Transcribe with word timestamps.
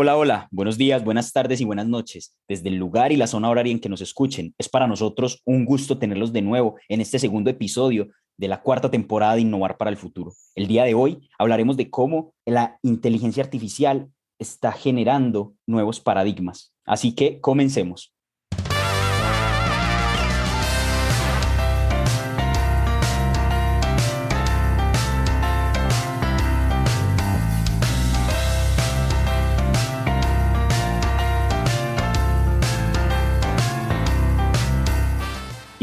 Hola, 0.00 0.16
hola, 0.16 0.46
buenos 0.52 0.78
días, 0.78 1.02
buenas 1.02 1.32
tardes 1.32 1.60
y 1.60 1.64
buenas 1.64 1.88
noches. 1.88 2.32
Desde 2.46 2.68
el 2.68 2.76
lugar 2.76 3.10
y 3.10 3.16
la 3.16 3.26
zona 3.26 3.50
horaria 3.50 3.72
en 3.72 3.80
que 3.80 3.88
nos 3.88 4.00
escuchen, 4.00 4.54
es 4.56 4.68
para 4.68 4.86
nosotros 4.86 5.42
un 5.44 5.64
gusto 5.64 5.98
tenerlos 5.98 6.32
de 6.32 6.40
nuevo 6.40 6.76
en 6.88 7.00
este 7.00 7.18
segundo 7.18 7.50
episodio 7.50 8.06
de 8.36 8.46
la 8.46 8.62
cuarta 8.62 8.92
temporada 8.92 9.34
de 9.34 9.40
Innovar 9.40 9.76
para 9.76 9.90
el 9.90 9.96
Futuro. 9.96 10.34
El 10.54 10.68
día 10.68 10.84
de 10.84 10.94
hoy 10.94 11.28
hablaremos 11.36 11.76
de 11.76 11.90
cómo 11.90 12.32
la 12.46 12.78
inteligencia 12.82 13.42
artificial 13.42 14.08
está 14.38 14.70
generando 14.70 15.54
nuevos 15.66 15.98
paradigmas. 15.98 16.72
Así 16.84 17.16
que 17.16 17.40
comencemos. 17.40 18.14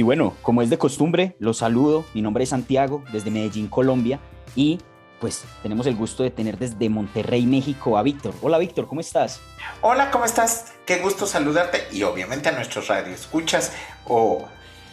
Bueno, 0.05 0.33
como 0.41 0.61
es 0.61 0.69
de 0.69 0.77
costumbre, 0.77 1.35
los 1.39 1.57
saludo. 1.57 2.05
Mi 2.13 2.21
nombre 2.21 2.43
es 2.43 2.51
Santiago, 2.51 3.03
desde 3.11 3.31
Medellín, 3.31 3.67
Colombia. 3.67 4.19
Y 4.55 4.79
pues 5.19 5.43
tenemos 5.63 5.87
el 5.87 5.95
gusto 5.95 6.23
de 6.23 6.29
tener 6.29 6.57
desde 6.57 6.89
Monterrey, 6.89 7.45
México, 7.45 7.97
a 7.97 8.03
Víctor. 8.03 8.33
Hola 8.41 8.57
Víctor, 8.57 8.87
¿cómo 8.87 9.01
estás? 9.01 9.41
Hola, 9.81 10.11
¿cómo 10.11 10.25
estás? 10.25 10.73
Qué 10.85 10.97
gusto 10.99 11.25
saludarte 11.25 11.83
y 11.91 12.03
obviamente 12.03 12.49
a 12.49 12.51
nuestros 12.51 12.87
radioescuchas 12.87 13.73
o 14.05 14.45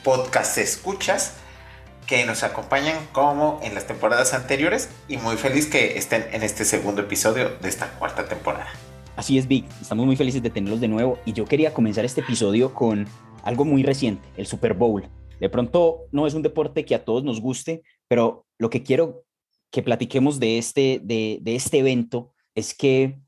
podcast 0.02 0.59
escuchas 0.59 1.35
que 2.07 2.24
nos 2.24 2.43
acompañan 2.43 2.97
como 3.13 3.60
en 3.63 3.74
las 3.74 3.87
temporadas 3.87 4.35
anteriores 4.35 4.88
y 5.09 5.19
muy 5.19 5.37
feliz 5.37 5.66
que 5.66 5.99
estén 5.99 6.27
en 6.33 6.43
este 6.43 6.65
segundo 6.65 7.02
episodio 7.02 7.51
de 7.60 7.69
esta 7.69 7.91
cuarta 7.99 8.27
temporada. 8.27 8.69
Así 9.16 9.37
es, 9.37 9.47
Vic, 9.47 9.66
estamos 9.80 10.07
muy 10.07 10.16
felices 10.16 10.43
de 10.43 10.51
tenerlos 10.51 10.80
de 10.80 10.88
nuevo 10.88 11.19
y 11.27 11.33
yo 11.33 11.45
quería 11.45 11.74
comenzar 11.74 12.05
este 12.05 12.23
episodio 12.23 12.73
con 12.73 13.07
algo 13.43 13.65
muy 13.65 13.82
reciente, 13.82 14.29
el 14.37 14.46
Super 14.46 14.74
Bowl. 14.74 15.09
De 15.40 15.48
pronto 15.48 16.07
no 16.12 16.26
es 16.26 16.35
un 16.35 16.43
deporte 16.43 16.85
que 16.85 16.95
a 16.95 17.04
todos 17.04 17.24
nos 17.24 17.40
guste, 17.40 17.82
pero 18.09 18.46
lo 18.59 18.71
que 18.71 18.82
quiero 18.82 19.24
que 19.71 19.82
platiquemos 19.82 20.38
de 20.38 20.59
este, 20.59 21.01
de, 21.02 21.40
este 21.45 21.79
evento 21.79 22.32
es 22.54 22.74
que 22.74 23.18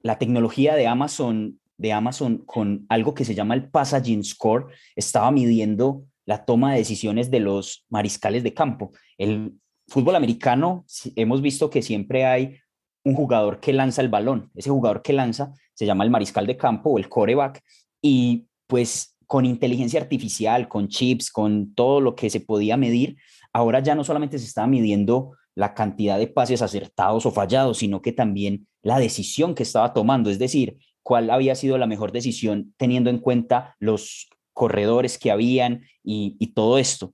la 0.00 0.18
tecnología 0.18 0.74
de 0.74 0.86
Amazon, 0.86 1.58
de 1.78 1.92
Amazon 1.92 2.38
con 2.38 2.86
algo 2.88 3.14
que 3.14 3.24
se 3.24 3.34
llama 3.34 3.54
el 3.54 3.68
Passaging 3.68 4.22
Score 4.22 4.66
estaba 4.94 5.30
midiendo 5.30 6.04
la 6.26 6.44
toma 6.44 6.72
de 6.72 6.78
decisiones 6.78 7.30
de 7.30 7.40
los 7.40 7.86
mariscales 7.88 8.42
de 8.42 8.54
campo. 8.54 8.92
El 9.16 9.54
fútbol 9.88 10.16
americano, 10.16 10.84
hemos 11.16 11.40
visto 11.40 11.70
que 11.70 11.82
siempre 11.82 12.26
hay 12.26 12.58
un 13.04 13.14
jugador 13.14 13.60
que 13.60 13.72
lanza 13.72 14.02
el 14.02 14.08
balón. 14.08 14.50
Ese 14.54 14.70
jugador 14.70 15.00
que 15.00 15.12
lanza 15.12 15.52
se 15.74 15.86
llama 15.86 16.04
el 16.04 16.10
mariscal 16.10 16.46
de 16.46 16.56
campo 16.56 16.90
o 16.90 16.98
el 16.98 17.08
coreback. 17.08 17.62
Y 18.02 18.46
pues 18.66 19.15
con 19.26 19.44
inteligencia 19.44 20.00
artificial, 20.00 20.68
con 20.68 20.88
chips, 20.88 21.30
con 21.30 21.74
todo 21.74 22.00
lo 22.00 22.14
que 22.14 22.30
se 22.30 22.40
podía 22.40 22.76
medir, 22.76 23.16
ahora 23.52 23.80
ya 23.80 23.94
no 23.94 24.04
solamente 24.04 24.38
se 24.38 24.46
estaba 24.46 24.66
midiendo 24.66 25.32
la 25.54 25.74
cantidad 25.74 26.18
de 26.18 26.28
pases 26.28 26.62
acertados 26.62 27.26
o 27.26 27.30
fallados, 27.30 27.78
sino 27.78 28.02
que 28.02 28.12
también 28.12 28.68
la 28.82 28.98
decisión 28.98 29.54
que 29.54 29.62
estaba 29.62 29.92
tomando, 29.92 30.30
es 30.30 30.38
decir, 30.38 30.78
cuál 31.02 31.30
había 31.30 31.54
sido 31.54 31.78
la 31.78 31.86
mejor 31.86 32.12
decisión 32.12 32.74
teniendo 32.76 33.10
en 33.10 33.18
cuenta 33.18 33.74
los 33.80 34.28
corredores 34.52 35.18
que 35.18 35.30
habían 35.30 35.84
y, 36.02 36.52
todo 36.54 36.78
esto. 36.78 37.12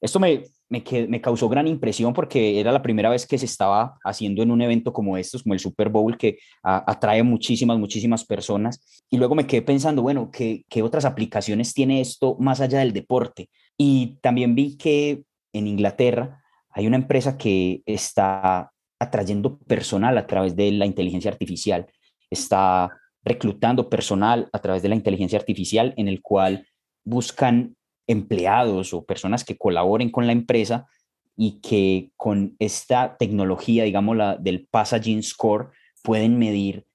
Esto 0.00 0.20
me, 0.20 0.44
me, 0.72 1.20
causó 1.20 1.50
gran 1.50 1.68
impresión 1.68 2.14
porque 2.14 2.58
era 2.58 2.72
la 2.72 2.80
primera 2.80 3.10
vez 3.10 3.26
que 3.26 3.36
se 3.36 3.44
estaba 3.44 3.98
haciendo 4.04 4.42
en 4.42 4.50
un 4.50 4.62
evento 4.62 4.92
como 4.92 5.18
estos, 5.18 5.42
como 5.42 5.52
el 5.52 5.60
Super 5.60 5.90
Bowl, 5.90 6.16
que 6.16 6.38
atrae 6.62 7.22
muchísimas, 7.22 7.78
muchísimas 7.78 8.24
personas. 8.24 9.04
Y 9.10 9.18
luego 9.18 9.34
me 9.34 9.46
quedé 9.46 9.60
pensando, 9.60 10.00
bueno, 10.00 10.30
¿qué, 10.32 10.64
¿qué 10.70 10.82
otras 10.82 11.04
aplicaciones 11.04 11.74
tiene 11.74 12.00
esto 12.00 12.36
más 12.40 12.60
allá 12.62 12.78
del 12.78 12.94
deporte? 12.94 13.50
Y 13.76 14.18
también 14.22 14.54
vi 14.54 14.78
que 14.78 15.24
en 15.52 15.66
Inglaterra 15.66 16.42
hay 16.70 16.86
una 16.86 16.96
empresa 16.96 17.36
que 17.36 17.82
está 17.84 18.72
atrayendo 18.98 19.58
personal 19.58 20.16
a 20.16 20.26
través 20.26 20.56
de 20.56 20.72
la 20.72 20.86
inteligencia 20.86 21.30
artificial, 21.30 21.86
está 22.30 22.90
reclutando 23.22 23.90
personal 23.90 24.48
a 24.52 24.58
través 24.60 24.82
de 24.82 24.88
la 24.88 24.94
inteligencia 24.94 25.38
artificial 25.38 25.92
en 25.98 26.08
el 26.08 26.22
cual 26.22 26.66
buscan 27.04 27.76
empleados 28.12 28.94
o 28.94 29.04
personas 29.04 29.44
que 29.44 29.56
colaboren 29.56 30.10
con 30.10 30.26
la 30.26 30.32
empresa 30.32 30.86
y 31.36 31.60
que 31.60 32.12
con 32.16 32.56
esta 32.58 33.16
tecnología, 33.16 33.84
digamos, 33.84 34.16
la 34.16 34.36
del 34.36 34.66
Passaging 34.70 35.22
Score, 35.22 35.70
pueden 36.02 36.38
medir 36.38 36.86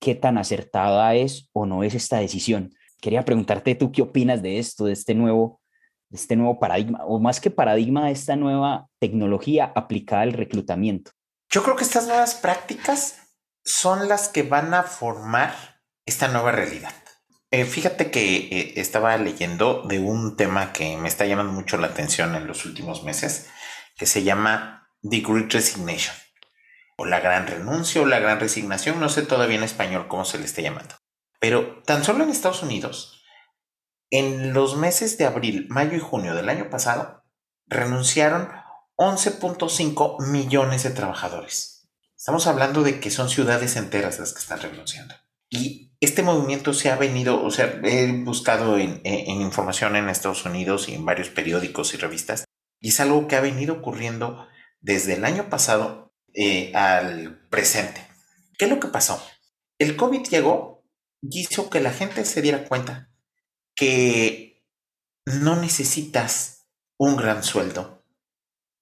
qué 0.00 0.14
tan 0.14 0.38
acertada 0.38 1.14
es 1.14 1.48
o 1.52 1.66
no 1.66 1.82
es 1.84 1.94
esta 1.94 2.18
decisión. 2.18 2.72
Quería 3.00 3.24
preguntarte 3.24 3.74
tú 3.74 3.92
qué 3.92 4.02
opinas 4.02 4.42
de 4.42 4.58
esto, 4.58 4.84
de 4.84 4.92
este 4.92 5.14
nuevo, 5.14 5.60
de 6.08 6.16
este 6.16 6.36
nuevo 6.36 6.58
paradigma, 6.58 7.04
o 7.04 7.18
más 7.18 7.40
que 7.40 7.50
paradigma, 7.50 8.06
de 8.06 8.12
esta 8.12 8.36
nueva 8.36 8.88
tecnología 8.98 9.72
aplicada 9.74 10.22
al 10.22 10.32
reclutamiento. 10.32 11.12
Yo 11.50 11.62
creo 11.62 11.76
que 11.76 11.84
estas 11.84 12.06
nuevas 12.06 12.34
prácticas 12.34 13.18
son 13.64 14.08
las 14.08 14.28
que 14.28 14.42
van 14.42 14.72
a 14.74 14.82
formar 14.82 15.52
esta 16.06 16.28
nueva 16.28 16.52
realidad. 16.52 16.94
Eh, 17.52 17.64
fíjate 17.64 18.10
que 18.10 18.36
eh, 18.36 18.72
estaba 18.76 19.16
leyendo 19.16 19.82
de 19.82 19.98
un 19.98 20.36
tema 20.36 20.72
que 20.72 20.96
me 20.96 21.08
está 21.08 21.26
llamando 21.26 21.52
mucho 21.52 21.78
la 21.78 21.88
atención 21.88 22.36
en 22.36 22.46
los 22.46 22.64
últimos 22.64 23.02
meses, 23.02 23.48
que 23.96 24.06
se 24.06 24.22
llama 24.22 24.88
The 25.02 25.20
Great 25.20 25.52
Resignation, 25.52 26.14
o 26.96 27.06
la 27.06 27.18
gran 27.18 27.48
renuncia 27.48 28.02
o 28.02 28.06
la 28.06 28.20
gran 28.20 28.38
resignación, 28.38 29.00
no 29.00 29.08
sé 29.08 29.22
todavía 29.22 29.56
en 29.56 29.64
español 29.64 30.06
cómo 30.06 30.24
se 30.24 30.38
le 30.38 30.44
está 30.44 30.62
llamando. 30.62 30.94
Pero 31.40 31.82
tan 31.84 32.04
solo 32.04 32.22
en 32.22 32.30
Estados 32.30 32.62
Unidos, 32.62 33.24
en 34.10 34.52
los 34.52 34.76
meses 34.76 35.18
de 35.18 35.26
abril, 35.26 35.66
mayo 35.70 35.96
y 35.96 36.00
junio 36.00 36.34
del 36.34 36.48
año 36.48 36.70
pasado, 36.70 37.24
renunciaron 37.66 38.48
11.5 38.96 40.26
millones 40.28 40.82
de 40.82 40.90
trabajadores. 40.90 41.88
Estamos 42.16 42.46
hablando 42.46 42.82
de 42.82 43.00
que 43.00 43.10
son 43.10 43.28
ciudades 43.28 43.76
enteras 43.76 44.18
las 44.18 44.34
que 44.34 44.40
están 44.40 44.60
renunciando. 44.60 45.14
Y 45.48 45.89
este 46.00 46.22
movimiento 46.22 46.72
se 46.72 46.90
ha 46.90 46.96
venido, 46.96 47.44
o 47.44 47.50
sea, 47.50 47.78
he 47.84 48.10
buscado 48.12 48.78
en, 48.78 49.02
información 49.04 49.96
en 49.96 50.08
Estados 50.08 50.44
Unidos 50.46 50.88
y 50.88 50.94
en 50.94 51.04
varios 51.04 51.28
periódicos 51.28 51.92
y 51.92 51.98
revistas, 51.98 52.44
y 52.80 52.88
es 52.88 53.00
algo 53.00 53.28
que 53.28 53.36
ha 53.36 53.40
venido 53.40 53.74
ocurriendo 53.74 54.48
desde 54.80 55.14
el 55.14 55.26
año 55.26 55.50
pasado 55.50 56.14
eh, 56.32 56.72
al 56.74 57.46
presente. 57.50 58.06
¿Qué 58.56 58.64
es 58.64 58.70
lo 58.70 58.80
que 58.80 58.88
pasó? 58.88 59.22
El 59.78 59.96
COVID 59.96 60.26
llegó 60.28 60.84
y 61.20 61.40
hizo 61.40 61.68
que 61.68 61.80
la 61.80 61.92
gente 61.92 62.24
se 62.24 62.40
diera 62.40 62.64
cuenta 62.64 63.10
que 63.74 64.64
no 65.26 65.56
necesitas 65.56 66.66
un 66.98 67.16
gran 67.16 67.42
sueldo, 67.42 68.04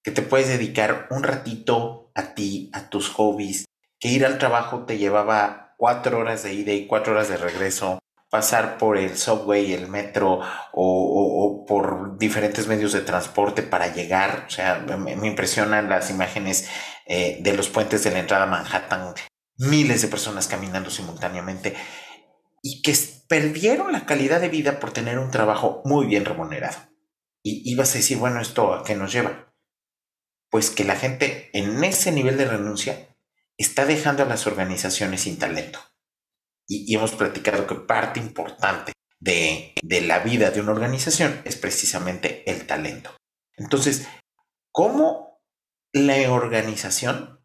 que 0.04 0.12
te 0.12 0.22
puedes 0.22 0.48
dedicar 0.48 1.08
un 1.10 1.24
ratito 1.24 2.12
a 2.14 2.34
ti, 2.34 2.70
a 2.72 2.90
tus 2.90 3.08
hobbies, 3.08 3.64
que 3.98 4.08
ir 4.08 4.24
al 4.24 4.38
trabajo 4.38 4.84
te 4.86 4.98
llevaba 4.98 5.67
cuatro 5.78 6.18
horas 6.18 6.42
de 6.42 6.52
ida 6.52 6.72
y 6.72 6.86
cuatro 6.86 7.14
horas 7.14 7.28
de 7.28 7.38
regreso, 7.38 8.00
pasar 8.28 8.76
por 8.76 8.98
el 8.98 9.16
subway, 9.16 9.72
el 9.72 9.88
metro 9.88 10.40
o, 10.72 11.64
por 11.66 12.18
diferentes 12.18 12.66
medios 12.66 12.92
de 12.92 13.00
transporte 13.00 13.62
para 13.62 13.94
llegar. 13.94 14.44
O 14.48 14.50
sea, 14.50 14.80
me, 14.80 15.12
impresionan 15.12 15.88
las 15.88 16.10
imágenes 16.10 16.68
eh, 17.06 17.38
de 17.40 17.54
los 17.54 17.68
puentes 17.68 18.04
de 18.04 18.10
la 18.10 18.18
entrada 18.18 18.42
a 18.44 18.46
Manhattan, 18.46 19.14
miles 19.56 20.02
de 20.02 20.08
personas 20.08 20.48
caminando 20.48 20.90
simultáneamente 20.90 21.74
y 22.60 22.82
que 22.82 22.94
perdieron 23.28 23.92
la 23.92 24.04
calidad 24.04 24.40
de 24.40 24.48
vida 24.48 24.80
por 24.80 24.92
tener 24.92 25.18
un 25.18 25.30
trabajo 25.30 25.80
muy 25.84 26.06
bien 26.06 26.24
remunerado. 26.24 26.76
Y 27.42 27.62
ibas 27.70 27.94
a 27.94 27.98
decir, 27.98 28.18
bueno, 28.18 28.40
¿esto 28.40 28.74
a 28.74 28.84
qué 28.84 28.96
nos 28.96 29.12
lleva? 29.12 29.54
Pues 30.50 30.70
que 30.70 30.82
la 30.82 30.96
gente 30.96 31.50
en 31.52 31.84
ese 31.84 32.10
nivel 32.10 32.36
de 32.36 32.46
renuncia 32.46 33.07
está 33.58 33.84
dejando 33.84 34.22
a 34.22 34.26
las 34.26 34.46
organizaciones 34.46 35.22
sin 35.22 35.38
talento. 35.38 35.80
Y, 36.66 36.94
hemos 36.94 37.12
platicado 37.12 37.66
que 37.66 37.74
parte 37.74 38.20
importante 38.20 38.92
de, 39.20 39.74
de 39.82 40.00
la 40.00 40.20
vida 40.20 40.50
de 40.50 40.60
una 40.60 40.72
organización 40.72 41.42
es 41.44 41.56
precisamente 41.56 42.50
el 42.50 42.66
talento. 42.66 43.14
Entonces, 43.56 44.06
¿cómo 44.70 45.40
la 45.92 46.30
organización 46.30 47.40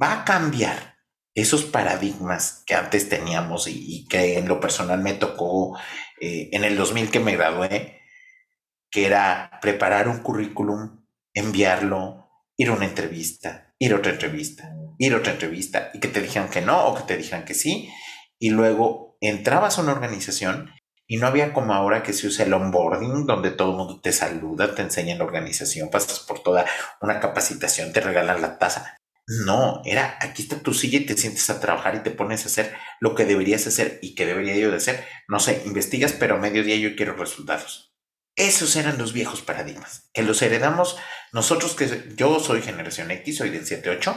va 0.00 0.12
a 0.12 0.24
cambiar 0.24 0.94
esos 1.34 1.64
paradigmas 1.64 2.62
que 2.66 2.74
antes 2.74 3.08
teníamos 3.08 3.66
y, 3.66 4.06
que 4.08 4.38
en 4.38 4.46
lo 4.48 4.60
personal 4.60 5.00
me 5.00 5.14
tocó 5.14 5.76
eh, 6.20 6.48
en 6.52 6.64
el 6.64 6.76
2000 6.76 7.10
que 7.10 7.20
me 7.20 7.36
gradué, 7.36 8.00
que 8.90 9.06
era 9.06 9.58
preparar 9.60 10.08
un 10.08 10.18
currículum, 10.18 11.04
enviarlo, 11.34 12.30
ir 12.56 12.68
a 12.68 12.72
una 12.72 12.84
entrevista, 12.84 13.73
ir 13.84 13.92
a 13.92 13.96
otra 13.96 14.12
entrevista, 14.12 14.74
ir 14.98 15.12
a 15.12 15.18
otra 15.18 15.32
entrevista 15.32 15.90
y 15.92 16.00
que 16.00 16.08
te 16.08 16.22
dijeran 16.22 16.48
que 16.48 16.62
no 16.62 16.86
o 16.86 16.94
que 16.94 17.02
te 17.02 17.16
dijeran 17.18 17.44
que 17.44 17.52
sí. 17.52 17.90
Y 18.38 18.50
luego 18.50 19.18
entrabas 19.20 19.78
a 19.78 19.82
una 19.82 19.92
organización 19.92 20.70
y 21.06 21.18
no 21.18 21.26
había 21.26 21.52
como 21.52 21.74
ahora 21.74 22.02
que 22.02 22.14
se 22.14 22.26
usa 22.26 22.46
el 22.46 22.54
onboarding, 22.54 23.26
donde 23.26 23.50
todo 23.50 23.72
el 23.72 23.76
mundo 23.76 24.00
te 24.00 24.12
saluda, 24.12 24.74
te 24.74 24.80
enseña 24.80 25.16
la 25.16 25.24
organización, 25.24 25.90
pasas 25.90 26.20
por 26.20 26.42
toda 26.42 26.64
una 27.02 27.20
capacitación, 27.20 27.92
te 27.92 28.00
regalan 28.00 28.40
la 28.40 28.58
taza. 28.58 28.96
No, 29.26 29.82
era 29.84 30.16
aquí 30.20 30.42
está 30.42 30.60
tu 30.60 30.72
silla 30.72 30.98
y 30.98 31.06
te 31.06 31.16
sientes 31.16 31.48
a 31.50 31.60
trabajar 31.60 31.94
y 31.94 32.02
te 32.02 32.10
pones 32.10 32.44
a 32.44 32.46
hacer 32.46 32.74
lo 33.00 33.14
que 33.14 33.26
deberías 33.26 33.66
hacer 33.66 33.98
y 34.00 34.14
que 34.14 34.24
debería 34.24 34.56
yo 34.56 34.70
de 34.70 34.78
hacer. 34.78 35.04
No 35.28 35.40
sé, 35.40 35.62
investigas, 35.66 36.12
pero 36.12 36.36
a 36.36 36.40
mediodía 36.40 36.76
yo 36.76 36.96
quiero 36.96 37.14
resultados. 37.16 37.93
Esos 38.36 38.74
eran 38.76 38.98
los 38.98 39.12
viejos 39.12 39.42
paradigmas, 39.42 40.10
que 40.12 40.22
los 40.22 40.42
heredamos 40.42 40.96
nosotros, 41.32 41.74
que 41.74 42.14
yo 42.16 42.40
soy 42.40 42.62
generación 42.62 43.10
X, 43.10 43.38
soy 43.38 43.50
del 43.50 43.64
7-8, 43.64 44.16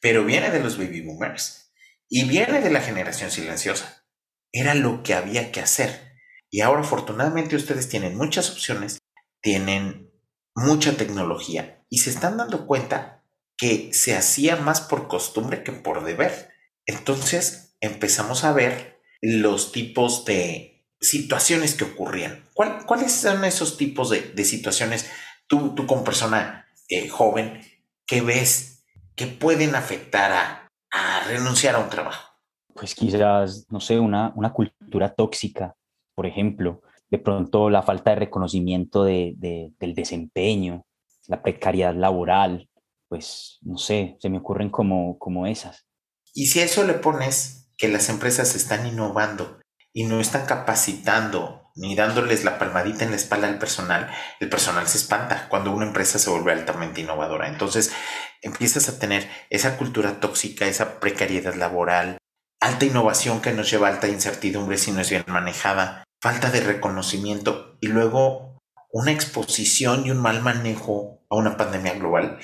pero 0.00 0.24
viene 0.24 0.50
de 0.50 0.60
los 0.60 0.78
baby 0.78 1.00
boomers 1.00 1.72
y 2.08 2.24
viene 2.24 2.60
de 2.60 2.70
la 2.70 2.80
generación 2.80 3.30
silenciosa. 3.30 4.04
Era 4.52 4.74
lo 4.74 5.02
que 5.02 5.14
había 5.14 5.52
que 5.52 5.60
hacer. 5.60 6.14
Y 6.50 6.60
ahora 6.60 6.82
afortunadamente 6.82 7.56
ustedes 7.56 7.88
tienen 7.88 8.16
muchas 8.16 8.50
opciones, 8.50 8.98
tienen 9.42 10.10
mucha 10.54 10.96
tecnología 10.96 11.84
y 11.88 11.98
se 11.98 12.10
están 12.10 12.36
dando 12.36 12.66
cuenta 12.66 13.24
que 13.56 13.90
se 13.92 14.16
hacía 14.16 14.56
más 14.56 14.80
por 14.80 15.08
costumbre 15.08 15.62
que 15.62 15.72
por 15.72 16.04
deber. 16.04 16.50
Entonces 16.84 17.76
empezamos 17.80 18.44
a 18.44 18.52
ver 18.52 19.00
los 19.20 19.72
tipos 19.72 20.24
de 20.24 20.75
situaciones 21.08 21.74
que 21.74 21.84
ocurrían. 21.84 22.44
¿Cuáles 22.54 23.12
son 23.12 23.44
esos 23.44 23.76
tipos 23.76 24.10
de, 24.10 24.44
situaciones 24.44 25.10
tú, 25.46 25.74
tú 25.74 25.86
como 25.86 26.04
persona 26.04 26.66
eh, 26.88 27.08
joven 27.08 27.60
que 28.06 28.20
ves 28.20 28.84
que 29.14 29.26
pueden 29.26 29.74
afectar 29.74 30.32
a, 30.32 30.62
renunciar 31.26 31.74
a 31.74 31.78
un 31.78 31.90
trabajo? 31.90 32.32
Pues 32.74 32.94
quizás, 32.94 33.66
no 33.70 33.80
sé, 33.80 33.98
una, 33.98 34.32
una 34.36 34.52
cultura 34.52 35.12
tóxica, 35.14 35.74
por 36.14 36.26
ejemplo, 36.26 36.82
de 37.10 37.18
pronto 37.18 37.70
la 37.70 37.82
falta 37.82 38.10
de 38.10 38.16
reconocimiento 38.16 39.04
de, 39.04 39.34
del 39.36 39.94
desempeño, 39.94 40.84
la 41.26 41.42
precariedad 41.42 41.94
laboral, 41.94 42.68
pues 43.08 43.58
no 43.62 43.78
sé, 43.78 44.16
se 44.20 44.28
me 44.28 44.38
ocurren 44.38 44.70
como, 44.70 45.18
como 45.18 45.46
esas. 45.46 45.86
Y 46.34 46.46
si 46.46 46.60
a 46.60 46.64
eso 46.64 46.84
le 46.84 46.94
pones 46.94 47.70
que 47.76 47.88
las 47.88 48.08
empresas 48.08 48.54
están 48.54 48.86
innovando 48.86 49.58
y 49.96 50.04
no 50.04 50.20
están 50.20 50.44
capacitando 50.44 51.72
ni 51.74 51.96
dándoles 51.96 52.44
la 52.44 52.58
palmadita 52.58 53.02
en 53.02 53.12
la 53.12 53.16
espalda 53.16 53.48
al 53.48 53.58
personal, 53.58 54.10
el 54.40 54.50
personal 54.50 54.86
se 54.86 54.98
espanta 54.98 55.48
cuando 55.48 55.72
una 55.72 55.86
empresa 55.86 56.18
se 56.18 56.28
vuelve 56.28 56.52
altamente 56.52 57.00
innovadora. 57.00 57.48
Entonces 57.48 57.92
empiezas 58.42 58.90
a 58.90 58.98
tener 58.98 59.26
esa 59.48 59.78
cultura 59.78 60.20
tóxica, 60.20 60.66
esa 60.66 61.00
precariedad 61.00 61.54
laboral, 61.54 62.18
alta 62.60 62.84
innovación 62.84 63.40
que 63.40 63.54
nos 63.54 63.70
lleva 63.70 63.88
a 63.88 63.92
alta 63.92 64.06
incertidumbre 64.06 64.76
si 64.76 64.92
no 64.92 65.00
es 65.00 65.08
bien 65.08 65.24
manejada, 65.28 66.04
falta 66.20 66.50
de 66.50 66.60
reconocimiento 66.60 67.78
y 67.80 67.86
luego 67.86 68.60
una 68.90 69.12
exposición 69.12 70.04
y 70.04 70.10
un 70.10 70.18
mal 70.18 70.42
manejo 70.42 71.24
a 71.30 71.36
una 71.36 71.56
pandemia 71.56 71.94
global 71.94 72.38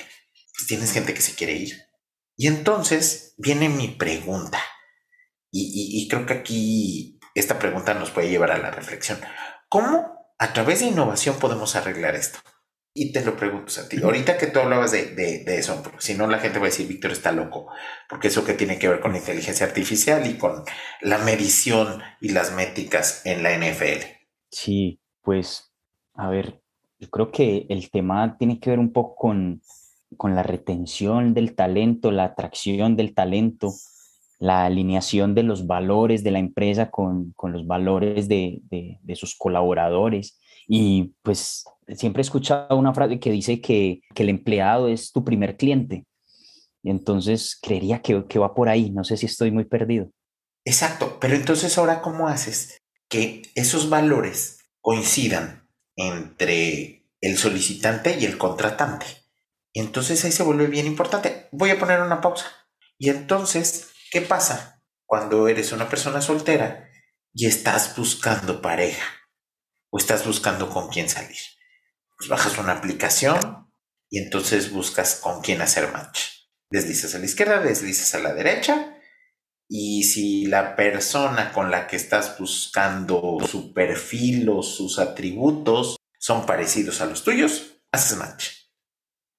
pues 0.55 0.67
tienes 0.67 0.91
gente 0.91 1.13
que 1.13 1.21
se 1.21 1.35
quiere 1.35 1.53
ir. 1.53 1.83
Y 2.35 2.47
entonces 2.47 3.35
viene 3.37 3.69
mi 3.69 3.89
pregunta. 3.89 4.59
Y, 5.55 6.07
creo 6.09 6.25
que 6.25 6.33
aquí 6.33 7.12
esta 7.35 7.59
pregunta 7.59 7.93
nos 7.93 8.11
puede 8.11 8.29
llevar 8.29 8.51
a 8.51 8.57
la 8.57 8.71
reflexión. 8.71 9.19
¿Cómo 9.69 10.33
a 10.37 10.53
través 10.53 10.79
de 10.79 10.87
innovación 10.87 11.37
podemos 11.39 11.75
arreglar 11.75 12.15
esto? 12.15 12.39
Y 12.95 13.11
te 13.11 13.25
lo 13.25 13.35
pregunto 13.35 13.73
a 13.81 13.89
ti. 13.89 13.97
Ahorita 14.03 14.37
que 14.37 14.47
tú 14.47 14.59
hablabas 14.59 14.91
de, 14.91 15.15
de, 15.15 15.57
eso, 15.57 15.81
si 15.97 16.13
no 16.13 16.27
la 16.27 16.37
gente 16.37 16.59
va 16.59 16.65
a 16.65 16.69
decir, 16.69 16.87
Víctor 16.87 17.11
está 17.11 17.31
loco, 17.31 17.67
porque 18.07 18.27
eso 18.27 18.45
que 18.45 18.53
tiene 18.53 18.77
que 18.77 18.87
ver 18.87 18.99
con 18.99 19.13
la 19.13 19.17
inteligencia 19.17 19.65
artificial 19.65 20.27
y 20.27 20.37
con 20.37 20.63
la 21.01 21.17
medición 21.17 22.03
y 22.21 22.29
las 22.29 22.53
métricas 22.53 23.25
en 23.25 23.41
la 23.41 23.57
NFL. 23.57 24.05
Sí, 24.51 24.99
pues, 25.23 25.73
a 26.13 26.29
ver, 26.29 26.61
yo 26.99 27.09
creo 27.09 27.31
que 27.31 27.65
el 27.69 27.89
tema 27.89 28.37
tiene 28.37 28.59
que 28.59 28.69
ver 28.69 28.79
un 28.79 28.93
poco 28.93 29.15
con, 29.15 29.61
con 30.15 30.35
la 30.35 30.43
retención 30.43 31.33
del 31.33 31.55
talento, 31.55 32.11
la 32.11 32.25
atracción 32.25 32.95
del 32.95 33.15
talento, 33.15 33.73
la 34.39 34.65
alineación 34.65 35.35
de 35.35 35.43
los 35.43 35.67
valores 35.67 36.23
de 36.23 36.31
la 36.31 36.39
empresa 36.39 36.89
con, 36.89 37.33
los 37.43 37.67
valores 37.67 38.27
de, 38.27 38.61
sus 39.15 39.35
colaboradores. 39.35 40.39
Y 40.67 41.13
pues 41.21 41.65
siempre 41.95 42.21
he 42.21 42.25
escuchado 42.25 42.77
una 42.77 42.93
frase 42.93 43.19
que 43.19 43.31
dice 43.31 43.61
que, 43.61 44.01
el 44.15 44.29
empleado 44.29 44.87
es 44.87 45.11
tu 45.11 45.23
primer 45.23 45.57
cliente. 45.57 46.05
Y 46.81 46.89
entonces 46.89 47.57
creería 47.61 48.01
que, 48.01 48.25
que 48.25 48.39
va 48.39 48.53
por 48.53 48.69
ahí. 48.69 48.91
No 48.91 49.03
sé 49.03 49.17
si 49.17 49.25
estoy 49.25 49.51
muy 49.51 49.65
perdido. 49.65 50.09
Exacto, 50.65 51.17
pero 51.19 51.35
entonces 51.35 51.77
ahora 51.77 52.01
¿cómo 52.01 52.27
haces 52.27 52.77
que 53.09 53.41
esos 53.53 53.89
valores 53.89 54.59
coincidan 54.81 55.67
entre 55.95 57.05
el 57.21 57.37
solicitante 57.37 58.17
y 58.19 58.25
el 58.25 58.37
contratante? 58.37 59.05
Y 59.73 59.79
entonces 59.79 60.23
ahí 60.23 60.31
se 60.31 60.43
vuelve 60.43 60.67
bien 60.67 60.85
importante. 60.85 61.47
Voy 61.51 61.71
a 61.71 61.79
poner 61.79 61.99
una 61.99 62.21
pausa. 62.21 62.45
Y 62.99 63.09
entonces, 63.09 63.89
¿qué 64.13 64.21
pasa 64.21 64.79
cuando 65.07 65.47
eres 65.47 65.71
una 65.71 65.89
persona 65.89 66.21
soltera 66.21 66.87
y 67.33 67.47
estás 67.47 67.97
buscando 67.97 68.61
pareja? 68.61 69.03
O 69.89 69.97
estás 69.97 70.23
buscando 70.25 70.69
con 70.69 70.87
quién 70.89 71.09
salir. 71.09 71.39
Pues 72.15 72.29
bajas 72.29 72.59
una 72.59 72.73
aplicación 72.73 73.71
y 74.11 74.19
entonces 74.19 74.71
buscas 74.71 75.15
con 75.15 75.41
quién 75.41 75.63
hacer 75.63 75.91
match. 75.91 76.19
Deslizas 76.69 77.15
a 77.15 77.19
la 77.19 77.25
izquierda, 77.25 77.59
deslizas 77.59 78.13
a 78.13 78.19
la 78.19 78.35
derecha. 78.35 78.99
Y 79.67 80.03
si 80.03 80.45
la 80.45 80.75
persona 80.75 81.51
con 81.51 81.71
la 81.71 81.87
que 81.87 81.95
estás 81.95 82.37
buscando 82.37 83.39
su 83.49 83.73
perfil 83.73 84.47
o 84.49 84.61
sus 84.61 84.99
atributos 84.99 85.95
son 86.19 86.45
parecidos 86.45 87.01
a 87.01 87.07
los 87.07 87.23
tuyos, 87.23 87.81
haces 87.91 88.17
match. 88.17 88.49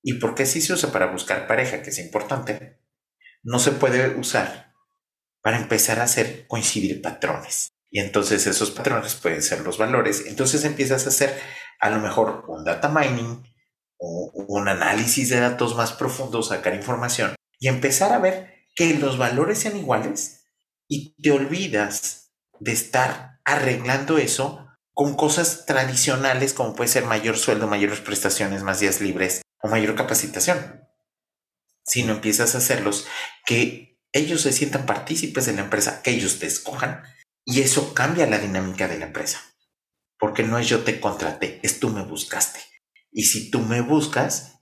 ¿Y 0.02 0.14
por 0.14 0.34
qué 0.34 0.46
sí 0.46 0.60
se 0.60 0.72
usa 0.72 0.90
para 0.90 1.12
buscar 1.12 1.46
pareja, 1.46 1.80
que 1.80 1.90
es 1.90 1.98
importante? 2.00 2.83
No 3.44 3.58
se 3.58 3.72
puede 3.72 4.16
usar 4.16 4.74
para 5.42 5.58
empezar 5.58 6.00
a 6.00 6.04
hacer 6.04 6.46
coincidir 6.48 7.00
patrones. 7.02 7.68
Y 7.90 8.00
entonces 8.00 8.46
esos 8.46 8.70
patrones 8.72 9.14
pueden 9.14 9.42
ser 9.42 9.60
los 9.60 9.78
valores. 9.78 10.24
Entonces 10.26 10.64
empiezas 10.64 11.06
a 11.06 11.10
hacer 11.10 11.38
a 11.78 11.90
lo 11.90 12.00
mejor 12.00 12.44
un 12.48 12.64
data 12.64 12.88
mining 12.88 13.44
o 13.98 14.32
un 14.48 14.68
análisis 14.68 15.28
de 15.28 15.38
datos 15.38 15.76
más 15.76 15.92
profundo, 15.92 16.42
sacar 16.42 16.74
información 16.74 17.34
y 17.60 17.68
empezar 17.68 18.12
a 18.12 18.18
ver 18.18 18.66
que 18.74 18.94
los 18.94 19.18
valores 19.18 19.58
sean 19.58 19.76
iguales 19.76 20.46
y 20.88 21.14
te 21.22 21.30
olvidas 21.30 22.32
de 22.58 22.72
estar 22.72 23.40
arreglando 23.44 24.18
eso 24.18 24.66
con 24.92 25.14
cosas 25.14 25.66
tradicionales 25.66 26.54
como 26.54 26.74
puede 26.74 26.88
ser 26.88 27.04
mayor 27.04 27.36
sueldo, 27.36 27.66
mayores 27.66 28.00
prestaciones, 28.00 28.62
más 28.62 28.80
días 28.80 29.00
libres, 29.00 29.42
o 29.62 29.68
mayor 29.68 29.94
capacitación, 29.94 30.82
sino 31.84 32.12
empiezas 32.12 32.54
a 32.54 32.58
hacerlos 32.58 33.06
que 33.46 34.00
ellos 34.12 34.42
se 34.42 34.52
sientan 34.52 34.86
partícipes 34.86 35.46
de 35.46 35.54
la 35.54 35.62
empresa, 35.62 36.02
que 36.02 36.10
ellos 36.10 36.38
te 36.38 36.46
escojan 36.46 37.02
y 37.44 37.60
eso 37.60 37.94
cambia 37.94 38.26
la 38.26 38.38
dinámica 38.38 38.88
de 38.88 38.98
la 38.98 39.06
empresa. 39.06 39.42
Porque 40.18 40.42
no 40.42 40.58
es 40.58 40.68
yo 40.68 40.84
te 40.84 41.00
contraté, 41.00 41.60
es 41.62 41.80
tú 41.80 41.90
me 41.90 42.04
buscaste. 42.04 42.60
Y 43.10 43.24
si 43.24 43.50
tú 43.50 43.60
me 43.60 43.80
buscas, 43.80 44.60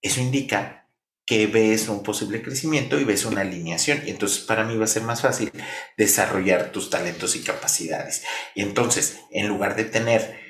eso 0.00 0.20
indica 0.20 0.88
que 1.26 1.46
ves 1.46 1.88
un 1.88 2.02
posible 2.02 2.42
crecimiento 2.42 2.98
y 2.98 3.04
ves 3.04 3.24
una 3.24 3.42
alineación. 3.42 4.02
Y 4.06 4.10
entonces 4.10 4.40
para 4.40 4.64
mí 4.64 4.76
va 4.76 4.84
a 4.84 4.88
ser 4.88 5.02
más 5.02 5.22
fácil 5.22 5.52
desarrollar 5.96 6.72
tus 6.72 6.90
talentos 6.90 7.36
y 7.36 7.42
capacidades. 7.42 8.24
Y 8.54 8.62
entonces, 8.62 9.18
en 9.30 9.48
lugar 9.48 9.76
de 9.76 9.84
tener 9.84 10.40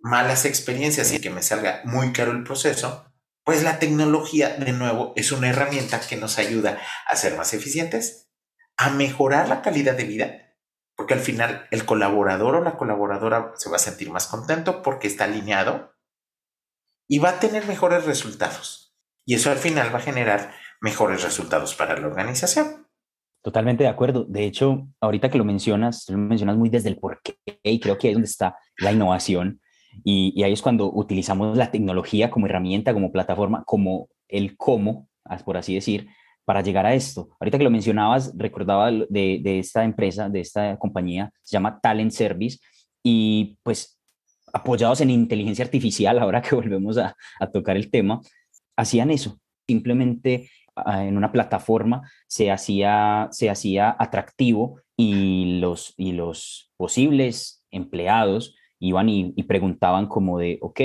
malas 0.00 0.44
experiencias 0.44 1.12
y 1.12 1.20
que 1.20 1.30
me 1.30 1.42
salga 1.42 1.82
muy 1.84 2.12
caro 2.12 2.32
el 2.32 2.44
proceso, 2.44 3.05
pues 3.46 3.62
la 3.62 3.78
tecnología, 3.78 4.56
de 4.56 4.72
nuevo, 4.72 5.12
es 5.14 5.30
una 5.30 5.48
herramienta 5.48 6.00
que 6.00 6.16
nos 6.16 6.36
ayuda 6.38 6.80
a 7.06 7.14
ser 7.14 7.36
más 7.36 7.54
eficientes, 7.54 8.28
a 8.76 8.90
mejorar 8.90 9.48
la 9.48 9.62
calidad 9.62 9.96
de 9.96 10.02
vida, 10.02 10.56
porque 10.96 11.14
al 11.14 11.20
final 11.20 11.68
el 11.70 11.86
colaborador 11.86 12.56
o 12.56 12.64
la 12.64 12.76
colaboradora 12.76 13.52
se 13.54 13.70
va 13.70 13.76
a 13.76 13.78
sentir 13.78 14.10
más 14.10 14.26
contento 14.26 14.82
porque 14.82 15.06
está 15.06 15.24
alineado 15.24 15.94
y 17.08 17.20
va 17.20 17.30
a 17.30 17.38
tener 17.38 17.68
mejores 17.68 18.04
resultados. 18.04 18.96
Y 19.24 19.36
eso 19.36 19.52
al 19.52 19.58
final 19.58 19.94
va 19.94 19.98
a 19.98 20.02
generar 20.02 20.52
mejores 20.80 21.22
resultados 21.22 21.76
para 21.76 21.96
la 21.96 22.08
organización. 22.08 22.88
Totalmente 23.44 23.84
de 23.84 23.90
acuerdo. 23.90 24.24
De 24.24 24.44
hecho, 24.44 24.88
ahorita 25.00 25.30
que 25.30 25.38
lo 25.38 25.44
mencionas, 25.44 26.04
lo 26.08 26.18
mencionas 26.18 26.56
muy 26.56 26.68
desde 26.68 26.88
el 26.88 26.98
porqué 26.98 27.38
y 27.62 27.78
creo 27.78 27.96
que 27.96 28.08
ahí 28.08 28.12
es 28.12 28.16
donde 28.16 28.28
está 28.28 28.56
la 28.78 28.90
innovación 28.90 29.60
y, 30.04 30.42
ahí 30.42 30.52
es 30.52 30.62
cuando 30.62 30.90
utilizamos 30.92 31.56
la 31.56 31.70
tecnología 31.70 32.30
como 32.30 32.46
herramienta, 32.46 32.92
como 32.92 33.12
plataforma, 33.12 33.64
como 33.64 34.08
el 34.28 34.56
cómo, 34.56 35.08
por 35.44 35.56
así 35.56 35.74
decir, 35.74 36.08
para 36.44 36.60
llegar 36.60 36.86
a 36.86 36.94
esto. 36.94 37.28
Ahorita 37.40 37.58
que 37.58 37.64
lo 37.64 37.70
mencionabas, 37.70 38.32
recordaba 38.36 38.90
de, 38.90 39.40
de 39.42 39.58
esta 39.58 39.84
empresa, 39.84 40.28
de 40.28 40.40
esta 40.40 40.78
compañía, 40.78 41.32
se 41.42 41.54
llama 41.54 41.80
Talent 41.80 42.12
Service, 42.12 42.58
y 43.02 43.58
pues 43.62 43.98
apoyados 44.52 45.00
en 45.00 45.10
inteligencia 45.10 45.64
artificial, 45.64 46.18
ahora 46.20 46.42
que 46.42 46.54
volvemos 46.54 46.98
a, 46.98 47.14
a 47.40 47.50
tocar 47.50 47.76
el 47.76 47.90
tema, 47.90 48.20
hacían 48.76 49.10
eso, 49.10 49.38
simplemente 49.66 50.50
ah, 50.74 51.04
en 51.04 51.16
una 51.16 51.32
plataforma 51.32 52.10
se 52.28 52.50
hacía, 52.50 53.28
se 53.30 53.50
hacía 53.50 53.94
atractivo 53.98 54.80
y 54.96 55.58
los, 55.60 55.94
y 55.96 56.12
los 56.12 56.72
posibles 56.76 57.64
empleados 57.70 58.54
iban 58.88 59.08
y, 59.08 59.42
preguntaban 59.44 60.06
como 60.06 60.38
de, 60.38 60.58
ok, 60.60 60.80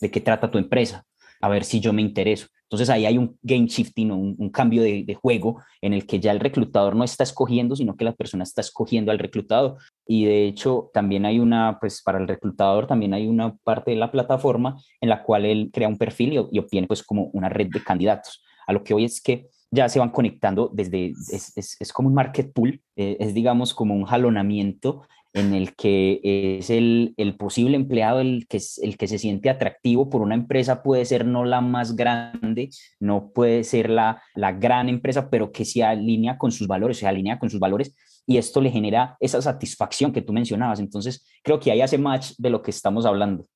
¿de 0.00 0.10
qué 0.10 0.20
trata 0.20 0.50
tu 0.50 0.58
empresa? 0.58 1.04
A 1.40 1.48
ver 1.48 1.64
si 1.64 1.80
yo 1.80 1.92
me 1.92 2.02
intereso. 2.02 2.46
Entonces 2.68 2.90
ahí 2.90 3.06
hay 3.06 3.16
un 3.16 3.38
game 3.42 3.66
shifting, 3.66 4.10
un, 4.10 4.50
cambio 4.50 4.82
de, 4.82 5.16
juego 5.20 5.62
en 5.80 5.94
el 5.94 6.06
que 6.06 6.20
ya 6.20 6.32
el 6.32 6.40
reclutador 6.40 6.94
no 6.94 7.02
está 7.02 7.24
escogiendo, 7.24 7.74
sino 7.74 7.96
que 7.96 8.04
la 8.04 8.12
persona 8.12 8.42
está 8.42 8.60
escogiendo 8.60 9.10
al 9.10 9.18
reclutado. 9.18 9.78
Y 10.06 10.26
de 10.26 10.46
hecho 10.46 10.90
también 10.92 11.24
hay 11.24 11.38
una, 11.38 11.78
pues 11.80 12.02
para 12.02 12.18
el 12.18 12.28
reclutador 12.28 12.86
también 12.86 13.14
hay 13.14 13.26
una 13.26 13.56
parte 13.64 13.92
de 13.92 13.96
la 13.96 14.12
plataforma 14.12 14.76
en 15.00 15.08
la 15.08 15.22
cual 15.22 15.46
él 15.46 15.70
crea 15.72 15.88
un 15.88 15.96
perfil 15.96 16.34
y, 16.50 16.58
obtiene 16.58 16.86
pues 16.86 17.02
como 17.02 17.30
una 17.32 17.48
red 17.48 17.68
de 17.72 17.82
candidatos. 17.82 18.42
A 18.66 18.74
lo 18.74 18.84
que 18.84 18.92
hoy 18.92 19.04
es 19.04 19.22
que 19.22 19.48
ya 19.70 19.88
se 19.88 19.98
van 19.98 20.10
conectando 20.10 20.70
desde, 20.72 21.14
es, 21.32 21.56
es, 21.56 21.76
es 21.80 21.92
como 21.92 22.08
un 22.08 22.14
market 22.14 22.52
pool, 22.52 22.82
eh, 22.96 23.16
es 23.18 23.32
digamos 23.32 23.72
como 23.72 23.94
un 23.94 24.04
jalonamiento 24.04 25.06
en 25.38 25.54
el 25.54 25.74
que 25.74 26.20
es 26.58 26.70
el, 26.70 27.14
el, 27.16 27.36
posible 27.36 27.76
empleado 27.76 28.20
el 28.20 28.46
que, 28.48 28.60
el 28.82 28.96
que 28.96 29.08
se 29.08 29.18
siente 29.18 29.50
atractivo 29.50 30.10
por 30.10 30.22
una 30.22 30.34
empresa, 30.34 30.82
puede 30.82 31.04
ser 31.04 31.24
no 31.24 31.44
la 31.44 31.60
más 31.60 31.96
grande, 31.96 32.70
no 33.00 33.30
puede 33.32 33.64
ser 33.64 33.90
la, 33.90 34.22
la 34.34 34.52
gran 34.52 34.88
empresa, 34.88 35.30
pero 35.30 35.52
que 35.52 35.64
se 35.64 35.84
alinea 35.84 36.38
con 36.38 36.52
sus 36.52 36.66
valores, 36.66 36.98
se 36.98 37.06
alinea 37.06 37.38
con 37.38 37.50
sus 37.50 37.60
valores 37.60 37.94
y 38.26 38.36
esto 38.36 38.60
le 38.60 38.70
genera 38.70 39.16
esa 39.20 39.40
satisfacción 39.40 40.12
que 40.12 40.20
tú 40.20 40.32
mencionabas. 40.32 40.80
Entonces, 40.80 41.26
creo 41.42 41.58
que 41.58 41.72
ahí 41.72 41.80
hace 41.80 41.96
match 41.96 42.32
de 42.36 42.50
lo 42.50 42.62
que 42.62 42.70
estamos 42.70 43.06
hablando. 43.06 43.46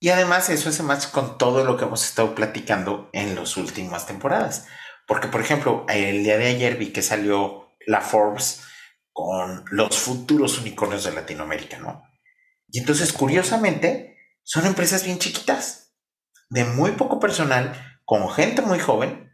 Y 0.00 0.08
además 0.08 0.48
eso 0.48 0.68
hace 0.68 0.82
match 0.82 1.10
con 1.10 1.38
todo 1.38 1.64
lo 1.64 1.76
que 1.76 1.84
hemos 1.84 2.04
estado 2.04 2.34
platicando 2.34 3.10
en 3.12 3.34
las 3.34 3.56
últimas 3.56 4.06
temporadas. 4.06 4.66
Porque, 5.06 5.28
por 5.28 5.40
ejemplo, 5.40 5.84
el 5.88 6.24
día 6.24 6.38
de 6.38 6.46
ayer 6.46 6.76
vi 6.76 6.88
que 6.88 7.02
salió 7.02 7.68
la 7.86 8.00
Forbes 8.00 8.62
con 9.14 9.64
los 9.70 9.96
futuros 9.96 10.58
unicornios 10.58 11.04
de 11.04 11.12
Latinoamérica, 11.12 11.78
¿no? 11.78 12.02
Y 12.68 12.80
entonces, 12.80 13.12
curiosamente, 13.12 14.18
son 14.42 14.66
empresas 14.66 15.04
bien 15.04 15.20
chiquitas, 15.20 15.94
de 16.50 16.64
muy 16.64 16.90
poco 16.92 17.20
personal, 17.20 18.00
con 18.04 18.28
gente 18.28 18.60
muy 18.60 18.80
joven, 18.80 19.30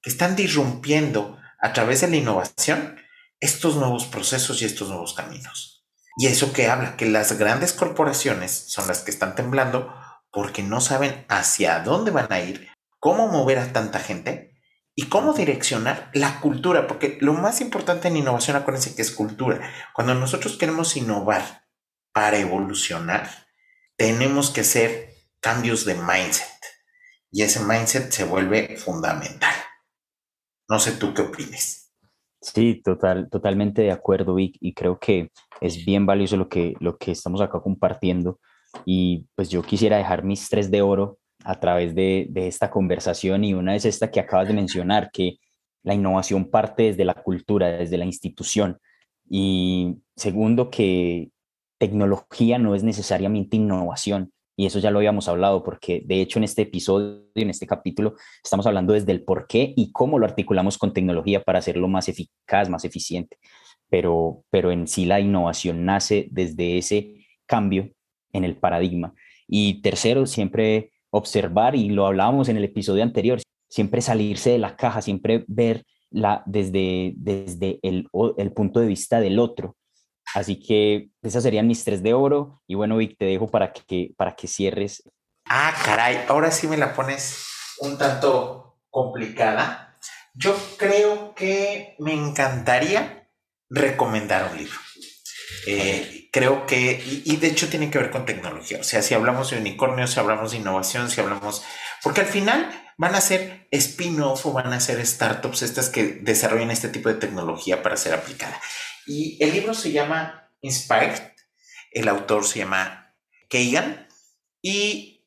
que 0.00 0.10
están 0.10 0.36
disrumpiendo 0.36 1.38
a 1.60 1.72
través 1.72 2.00
de 2.00 2.08
la 2.08 2.16
innovación 2.16 2.96
estos 3.40 3.74
nuevos 3.74 4.06
procesos 4.06 4.62
y 4.62 4.64
estos 4.64 4.88
nuevos 4.88 5.12
caminos. 5.12 5.84
Y 6.16 6.28
eso 6.28 6.52
que 6.52 6.68
habla, 6.68 6.96
que 6.96 7.06
las 7.06 7.36
grandes 7.36 7.72
corporaciones 7.72 8.52
son 8.52 8.86
las 8.86 9.00
que 9.00 9.10
están 9.10 9.34
temblando 9.34 9.92
porque 10.30 10.62
no 10.62 10.80
saben 10.80 11.26
hacia 11.28 11.80
dónde 11.80 12.12
van 12.12 12.32
a 12.32 12.40
ir, 12.40 12.70
cómo 13.00 13.26
mover 13.26 13.58
a 13.58 13.72
tanta 13.72 13.98
gente 13.98 14.55
y 14.98 15.04
cómo 15.04 15.34
direccionar 15.34 16.10
la 16.14 16.40
cultura, 16.40 16.86
porque 16.86 17.18
lo 17.20 17.34
más 17.34 17.60
importante 17.60 18.08
en 18.08 18.16
innovación, 18.16 18.56
acuérdense 18.56 18.96
que 18.96 19.02
es 19.02 19.10
cultura. 19.10 19.60
Cuando 19.94 20.14
nosotros 20.14 20.56
queremos 20.56 20.96
innovar 20.96 21.64
para 22.12 22.38
evolucionar, 22.38 23.28
tenemos 23.96 24.50
que 24.50 24.62
hacer 24.62 25.10
cambios 25.40 25.84
de 25.84 25.94
mindset 25.94 26.48
y 27.30 27.42
ese 27.42 27.60
mindset 27.60 28.10
se 28.10 28.24
vuelve 28.24 28.78
fundamental. 28.78 29.54
No 30.66 30.78
sé 30.78 30.92
tú 30.92 31.12
qué 31.12 31.22
opines. 31.22 31.92
Sí, 32.40 32.80
total, 32.82 33.28
totalmente 33.30 33.82
de 33.82 33.92
acuerdo, 33.92 34.34
Vic, 34.34 34.56
y 34.60 34.72
creo 34.72 34.98
que 34.98 35.30
es 35.60 35.84
bien 35.84 36.06
valioso 36.06 36.38
lo 36.38 36.48
que, 36.48 36.74
lo 36.80 36.96
que 36.96 37.12
estamos 37.12 37.42
acá 37.42 37.60
compartiendo. 37.60 38.40
Y 38.86 39.26
pues 39.34 39.50
yo 39.50 39.62
quisiera 39.62 39.98
dejar 39.98 40.24
mis 40.24 40.48
tres 40.48 40.70
de 40.70 40.80
oro 40.80 41.18
a 41.46 41.60
través 41.60 41.94
de, 41.94 42.26
de, 42.28 42.48
esta 42.48 42.70
conversación 42.70 43.44
y 43.44 43.54
una 43.54 43.76
es 43.76 43.84
esta 43.84 44.10
que 44.10 44.18
acabas 44.18 44.48
de 44.48 44.54
mencionar, 44.54 45.10
que 45.12 45.38
la 45.84 45.94
innovación 45.94 46.50
parte 46.50 46.82
desde 46.82 47.04
la 47.04 47.14
cultura, 47.14 47.68
desde 47.68 47.96
la 47.96 48.04
institución. 48.04 48.78
Y 49.30 49.98
segundo, 50.16 50.68
que 50.68 51.30
tecnología 51.78 52.58
no 52.58 52.74
es 52.74 52.82
necesariamente 52.82 53.56
innovación. 53.56 54.32
Y 54.56 54.66
eso 54.66 54.80
ya 54.80 54.90
lo 54.90 54.98
habíamos 54.98 55.28
hablado, 55.28 55.62
porque 55.62 56.02
de 56.04 56.20
hecho 56.20 56.40
en 56.40 56.44
este 56.44 56.62
episodio, 56.62 57.26
en 57.36 57.50
este 57.50 57.66
capítulo, 57.66 58.14
estamos 58.42 58.66
hablando 58.66 58.94
desde 58.94 59.12
el 59.12 59.22
por 59.22 59.46
qué 59.46 59.72
y 59.76 59.92
cómo 59.92 60.18
lo 60.18 60.26
articulamos 60.26 60.78
con 60.78 60.92
tecnología 60.92 61.42
para 61.42 61.60
hacerlo 61.60 61.86
más 61.86 62.08
eficaz, 62.08 62.68
más 62.68 62.84
eficiente. 62.84 63.38
Pero, 63.88 64.42
pero 64.50 64.72
en 64.72 64.88
sí 64.88 65.04
la 65.04 65.20
innovación 65.20 65.84
nace 65.84 66.26
desde 66.32 66.78
ese 66.78 67.26
cambio 67.46 67.92
en 68.32 68.42
el 68.42 68.56
paradigma. 68.56 69.14
Y 69.46 69.82
tercero, 69.82 70.26
siempre 70.26 70.90
observar, 71.10 71.74
y 71.74 71.88
lo 71.88 72.06
hablábamos 72.06 72.48
en 72.48 72.56
el 72.56 72.64
episodio 72.64 73.02
anterior, 73.02 73.40
siempre 73.68 74.00
salirse 74.00 74.50
de 74.50 74.58
la 74.58 74.76
caja, 74.76 75.02
siempre 75.02 75.44
ver 75.48 75.84
la, 76.10 76.42
desde, 76.46 77.14
desde 77.16 77.78
el, 77.82 78.08
el 78.38 78.52
punto 78.52 78.80
de 78.80 78.86
vista 78.86 79.20
del 79.20 79.38
otro. 79.38 79.76
Así 80.34 80.58
que 80.58 81.08
esas 81.22 81.42
serían 81.42 81.66
mis 81.66 81.84
tres 81.84 82.02
de 82.02 82.14
oro. 82.14 82.62
Y 82.66 82.74
bueno, 82.74 82.96
Vic, 82.96 83.16
te 83.18 83.24
dejo 83.24 83.48
para 83.48 83.72
que, 83.72 84.12
para 84.16 84.34
que 84.34 84.48
cierres. 84.48 85.02
Ah, 85.44 85.74
caray, 85.84 86.24
ahora 86.28 86.50
sí 86.50 86.66
me 86.66 86.76
la 86.76 86.94
pones 86.94 87.46
un 87.80 87.96
tanto 87.96 88.78
complicada. 88.90 89.96
Yo 90.34 90.54
creo 90.76 91.34
que 91.34 91.94
me 91.98 92.12
encantaría 92.12 93.28
recomendar 93.70 94.50
un 94.50 94.58
libro. 94.58 94.78
Eh, 95.66 96.25
creo 96.36 96.66
que, 96.66 97.02
y, 97.24 97.36
de 97.36 97.46
hecho 97.46 97.70
tiene 97.70 97.90
que 97.90 97.96
ver 97.96 98.10
con 98.10 98.26
tecnología, 98.26 98.80
o 98.80 98.84
sea, 98.84 99.00
si 99.00 99.14
hablamos 99.14 99.48
de 99.48 99.56
unicornios, 99.56 100.10
si 100.10 100.20
hablamos 100.20 100.50
de 100.50 100.58
innovación, 100.58 101.10
si 101.10 101.18
hablamos, 101.18 101.62
porque 102.02 102.20
al 102.20 102.26
final 102.26 102.92
van 102.98 103.14
a 103.14 103.22
ser 103.22 103.66
spin-off 103.70 104.44
o 104.44 104.52
van 104.52 104.70
a 104.74 104.80
ser 104.80 105.04
startups 105.06 105.62
estas 105.62 105.88
que 105.88 106.04
desarrollan 106.20 106.70
este 106.70 106.90
tipo 106.90 107.08
de 107.08 107.14
tecnología 107.14 107.82
para 107.82 107.96
ser 107.96 108.12
aplicada. 108.12 108.60
Y 109.06 109.42
el 109.42 109.54
libro 109.54 109.72
se 109.72 109.92
llama 109.92 110.52
Inspired, 110.60 111.22
el 111.90 112.06
autor 112.06 112.44
se 112.44 112.58
llama 112.58 113.16
Kagan 113.48 114.06
y 114.60 115.26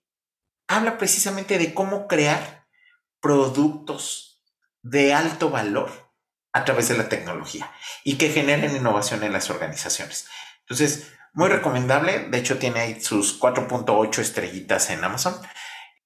habla 0.68 1.00
precisamente 1.00 1.58
de 1.58 1.74
cómo 1.74 2.08
crear 2.08 2.68
productos 3.20 4.44
de 4.84 5.16
alto 5.16 5.50
valor 5.50 6.14
a 6.54 6.66
través 6.66 6.88
de 6.88 6.98
la 6.98 7.10
tecnología 7.10 7.72
y 8.04 8.20
que 8.20 8.30
generen 8.30 8.76
innovación 8.76 9.24
en 9.24 9.34
las 9.34 9.50
organizaciones. 9.50 10.28
Entonces, 10.70 11.12
muy 11.34 11.50
recomendable. 11.50 12.28
De 12.30 12.38
hecho, 12.38 12.60
tiene 12.60 13.02
sus 13.02 13.40
4.8 13.40 14.20
estrellitas 14.20 14.90
en 14.90 15.04
Amazon 15.04 15.36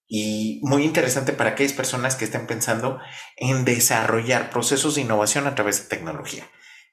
y 0.07 0.59
muy 0.63 0.83
interesante 0.83 1.33
para 1.33 1.51
aquellas 1.51 1.73
personas 1.73 2.15
que 2.15 2.25
estén 2.25 2.47
pensando 2.47 2.99
en 3.37 3.65
desarrollar 3.65 4.49
procesos 4.49 4.95
de 4.95 5.01
innovación 5.01 5.47
a 5.47 5.55
través 5.55 5.83
de 5.83 5.89
tecnología. 5.89 6.47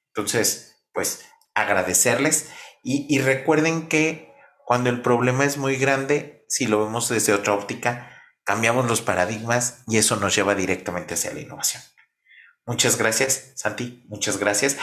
Entonces, 0.09 0.83
pues 0.93 1.25
agradecerles 1.55 2.51
y, 2.83 3.07
y 3.15 3.21
recuerden 3.21 3.89
que 3.89 4.33
cuando 4.65 4.91
el 4.91 5.03
problema 5.03 5.45
es 5.45 5.57
muy 5.57 5.77
grande, 5.77 6.45
si 6.49 6.67
lo 6.67 6.85
vemos 6.85 7.09
desde 7.09 7.33
otra 7.33 7.55
óptica, 7.55 8.11
cambiamos 8.45 8.87
los 8.89 9.01
paradigmas 9.01 9.83
y 9.87 9.99
eso 9.99 10.17
nos 10.17 10.35
lleva 10.35 10.55
directamente 10.55 11.15
hacia 11.15 11.33
la 11.33 11.41
innovación. 11.41 11.83
Muchas 12.67 12.97
gracias, 12.97 13.53
Santi. 13.57 14.05
Muchas 14.09 14.39
gracias. 14.39 14.77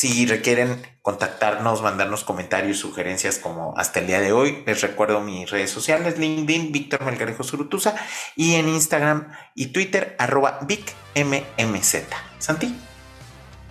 Si 0.00 0.26
requieren 0.26 0.80
contactarnos, 1.02 1.82
mandarnos 1.82 2.22
comentarios, 2.22 2.78
sugerencias 2.78 3.40
como 3.40 3.76
hasta 3.76 3.98
el 3.98 4.06
día 4.06 4.20
de 4.20 4.30
hoy, 4.30 4.62
les 4.64 4.80
recuerdo 4.80 5.20
mis 5.22 5.50
redes 5.50 5.70
sociales, 5.70 6.20
LinkedIn, 6.20 6.70
Víctor 6.70 7.04
Melgarejo 7.04 7.42
Surutusa 7.42 7.96
y 8.36 8.54
en 8.54 8.68
Instagram 8.68 9.26
y 9.56 9.72
Twitter, 9.72 10.14
arroba 10.20 10.60
VicMMZ. 10.68 11.96
Santi. 12.38 12.72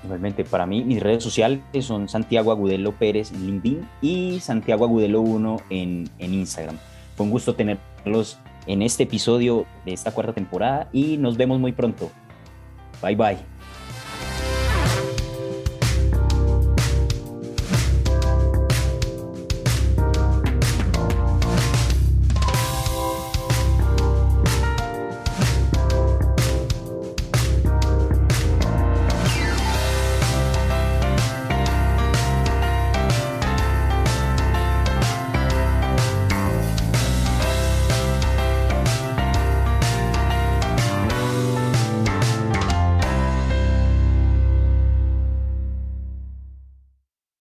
Igualmente, 0.03 0.43
para 0.43 0.65
mí, 0.65 0.83
mis 0.83 1.01
redes 1.01 1.23
sociales 1.23 1.61
son 1.79 2.09
Santiago 2.09 2.51
Agudelo 2.51 2.91
Pérez 2.91 3.31
en 3.31 3.45
LinkedIn 3.45 3.89
y 4.01 4.41
Santiago 4.41 4.83
Agudelo 4.83 5.21
1 5.21 5.61
en, 5.69 6.09
en 6.19 6.33
Instagram. 6.33 6.77
Fue 7.15 7.25
un 7.25 7.31
gusto 7.31 7.55
tenerlos 7.55 8.37
en 8.65 8.81
este 8.81 9.03
episodio 9.03 9.65
de 9.85 9.93
esta 9.93 10.11
cuarta 10.11 10.33
temporada 10.33 10.89
y 10.91 11.15
nos 11.15 11.37
vemos 11.37 11.61
muy 11.61 11.71
pronto. 11.71 12.11
Bye 13.01 13.15
bye. 13.15 13.56